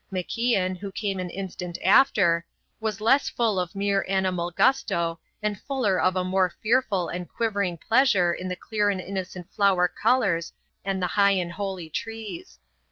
MacIan, 0.11 0.79
who 0.79 0.91
came 0.91 1.19
an 1.19 1.29
instant 1.29 1.77
after, 1.85 2.43
was 2.79 3.01
less 3.01 3.29
full 3.29 3.59
of 3.59 3.75
mere 3.75 4.03
animal 4.09 4.49
gusto 4.49 5.19
and 5.43 5.59
fuller 5.61 6.01
of 6.01 6.15
a 6.15 6.23
more 6.23 6.51
fearful 6.63 7.07
and 7.07 7.29
quivering 7.29 7.77
pleasure 7.77 8.33
in 8.33 8.47
the 8.47 8.55
clear 8.55 8.89
and 8.89 8.99
innocent 8.99 9.53
flower 9.53 9.87
colours 9.87 10.53
and 10.83 11.03
the 11.03 11.05
high 11.05 11.33
and 11.37 11.51
holy 11.51 11.87
trees. 11.87 12.57